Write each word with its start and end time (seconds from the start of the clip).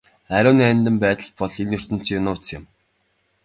Ариун 0.37 0.57
нандин 0.61 0.95
байдал 1.03 1.31
бол 1.39 1.53
энэ 1.63 1.75
ертөнцийн 1.79 2.23
нууц 2.25 2.45
юм. 2.57 2.63